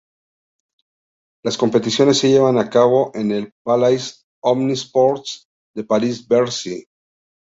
[1.45, 6.85] Las competiciones se llevaron a cabo en el Palais Omnisports de Paris-Bercy.